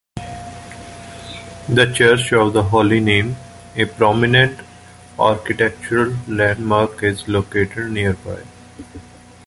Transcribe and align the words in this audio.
The 1.69 1.93
Church 1.95 2.33
of 2.33 2.53
the 2.53 2.63
Holy 2.63 2.99
Name, 2.99 3.35
a 3.75 3.85
prominent 3.85 4.59
architectural 5.19 6.15
landmark, 6.27 7.03
is 7.03 7.27
located 7.27 7.91
nearby. 7.91 8.41